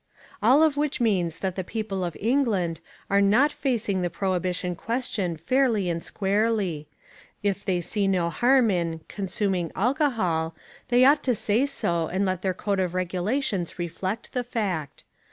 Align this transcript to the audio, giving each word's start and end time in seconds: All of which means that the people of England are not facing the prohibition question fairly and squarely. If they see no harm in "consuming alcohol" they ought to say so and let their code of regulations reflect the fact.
All 0.41 0.63
of 0.63 0.77
which 0.77 0.99
means 0.99 1.37
that 1.41 1.55
the 1.55 1.63
people 1.63 2.03
of 2.03 2.17
England 2.19 2.79
are 3.07 3.21
not 3.21 3.51
facing 3.51 4.01
the 4.01 4.09
prohibition 4.09 4.73
question 4.75 5.37
fairly 5.37 5.91
and 5.91 6.03
squarely. 6.03 6.87
If 7.43 7.63
they 7.63 7.81
see 7.81 8.07
no 8.07 8.31
harm 8.31 8.71
in 8.71 9.01
"consuming 9.07 9.71
alcohol" 9.75 10.55
they 10.87 11.05
ought 11.05 11.21
to 11.25 11.35
say 11.35 11.67
so 11.67 12.07
and 12.07 12.25
let 12.25 12.41
their 12.41 12.55
code 12.55 12.79
of 12.79 12.95
regulations 12.95 13.77
reflect 13.77 14.33
the 14.33 14.43
fact. 14.43 15.03